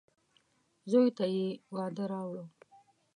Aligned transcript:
زوی 0.91 1.09
ته 1.17 1.25
يې 1.35 1.47
واده 1.75 2.05
راووړ. 2.11 2.45